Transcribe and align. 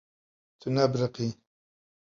Tu 0.59 0.67
nebiriqî. 0.75 1.29